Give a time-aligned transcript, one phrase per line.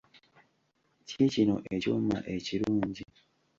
[1.07, 3.03] Kiikino ekyuma ekirungi.